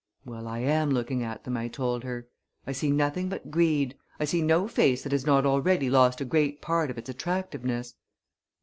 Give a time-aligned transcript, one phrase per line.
[0.25, 2.27] "Well, I am looking at them," I told her.
[2.65, 3.95] "I see nothing but greed.
[4.19, 7.93] I see no face that has not already lost a great part of its attractiveness."